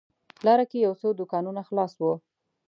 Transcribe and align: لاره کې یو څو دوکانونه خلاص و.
لاره 0.45 0.65
کې 0.69 0.77
یو 0.85 0.93
څو 1.01 1.07
دوکانونه 1.19 1.61
خلاص 1.67 1.93
و. 1.99 2.03